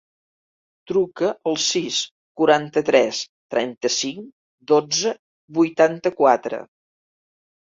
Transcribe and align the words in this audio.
Truca 0.91 1.27
al 1.51 1.59
sis, 1.65 1.99
quaranta-tres, 2.41 3.19
trenta-cinc, 3.57 4.27
dotze, 4.73 5.15
vuitanta-quatre. 5.59 6.65